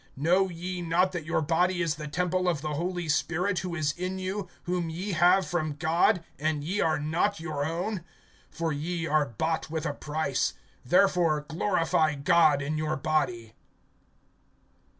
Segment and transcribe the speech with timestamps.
[0.17, 3.91] (19)Know ye not that your body is the temple of the Holy Spirit, who is
[3.91, 8.03] in you, whom ye have from God, and ye are not your own?
[8.51, 13.53] (20)For ye are bought with a price; therefore glorify God in your body.